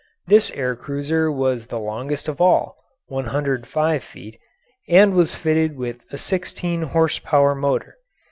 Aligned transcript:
This 0.25 0.49
air 0.55 0.75
cruiser 0.75 1.31
was 1.31 1.67
the 1.67 1.77
longest 1.77 2.27
of 2.27 2.41
all 2.41 2.75
(105 3.09 4.03
feet), 4.03 4.39
and 4.89 5.13
was 5.13 5.35
fitted 5.35 5.77
with 5.77 5.99
a 6.11 6.17
sixteen 6.17 6.81
horse 6.81 7.19
power 7.19 7.53
motor. 7.53 7.97